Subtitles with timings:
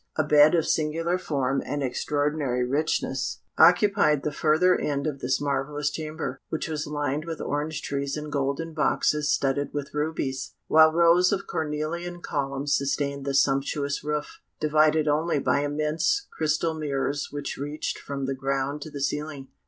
[0.15, 5.91] A bed of singular form and extraordinary richness, occupied the further end of this marvellous
[5.91, 11.31] chamber, which was lined with orange trees in golden boxes studded with rubies, while rows
[11.31, 17.99] of cornelian columns sustained the sumptuous roof, divided only by immense crystal mirrors which reached
[17.99, 19.49] from the ground to the ceiling.